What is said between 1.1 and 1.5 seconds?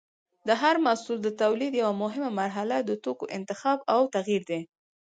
د